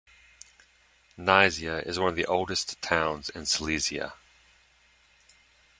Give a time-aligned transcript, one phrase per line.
[1.15, 4.15] Nysa is one of the oldest towns in Silesia.